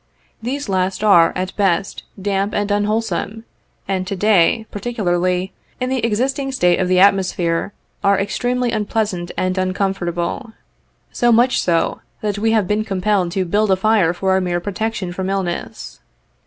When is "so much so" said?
11.11-11.99